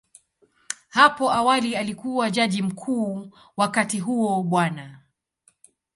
Hapo 0.89 1.31
awali 1.31 1.75
alikuwa 1.75 2.29
Jaji 2.31 2.61
Mkuu, 2.61 3.29
wakati 3.57 3.99
huo 3.99 4.43
Bw. 4.43 4.67